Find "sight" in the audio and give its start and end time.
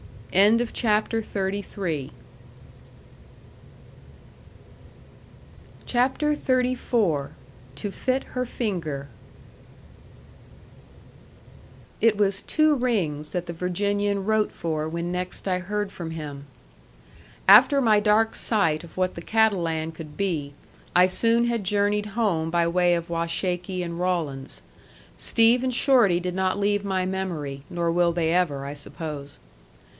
18.33-18.83